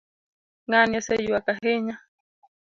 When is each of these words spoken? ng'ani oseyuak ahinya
ng'ani 0.67 0.95
oseyuak 0.99 1.47
ahinya 1.53 1.95